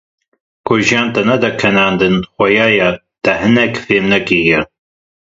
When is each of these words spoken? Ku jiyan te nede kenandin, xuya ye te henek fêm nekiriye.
Ku 0.67 0.73
jiyan 0.85 1.07
te 1.17 1.21
nede 1.29 1.49
kenandin, 1.61 2.15
xuya 2.33 2.67
ye 2.77 2.89
te 3.23 3.31
henek 3.41 3.73
fêm 3.85 4.05
nekiriye. 4.11 4.59